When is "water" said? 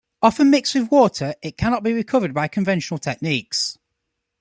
0.89-1.35